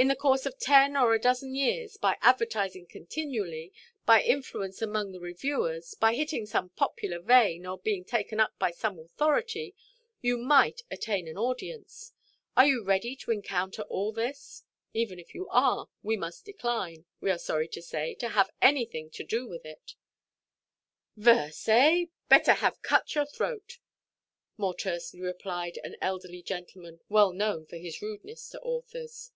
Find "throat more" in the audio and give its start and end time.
23.26-24.76